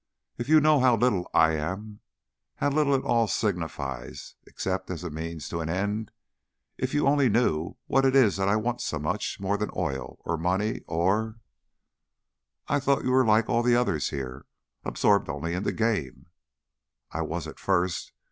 [0.39, 1.99] If you knew how little I am,
[2.55, 6.09] how little it all signifies, except as a means to an end.
[6.75, 10.17] If you only knew what it is that I want so much more than oil,
[10.21, 11.37] or money, or"
[12.67, 14.47] "I thought you were like all the others here
[14.83, 16.25] absorbed only in the game."
[17.11, 18.11] "I was, at first.